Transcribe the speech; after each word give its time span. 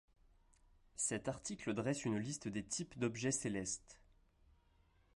Cet 0.95 1.27
article 1.27 1.75
dresse 1.75 2.05
une 2.05 2.17
liste 2.17 2.47
des 2.47 2.63
types 2.65 2.97
d'objets 2.97 3.29
célestes. 3.29 3.99